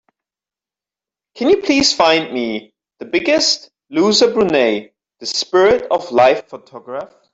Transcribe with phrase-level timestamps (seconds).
[1.35, 7.13] Can you please find me The Biggest Loser Brunei: The Spirit of Life photograph?